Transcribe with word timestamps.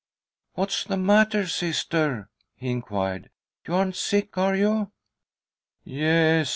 "What's 0.55 0.83
the 0.85 0.97
matter, 0.97 1.45
sister?" 1.45 2.31
he 2.55 2.71
inquired. 2.71 3.29
"You 3.67 3.75
aren't 3.75 3.95
sick, 3.97 4.35
are 4.35 4.55
you?" 4.55 4.91
"Yes!" 5.83 6.49